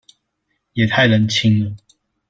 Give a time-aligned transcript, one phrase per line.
[0.73, 1.75] 也太冷清了